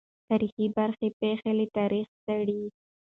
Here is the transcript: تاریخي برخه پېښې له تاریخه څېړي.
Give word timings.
تاریخي 0.29 0.65
برخه 0.77 1.07
پېښې 1.19 1.51
له 1.59 1.65
تاریخه 1.77 2.13
څېړي. 2.25 2.63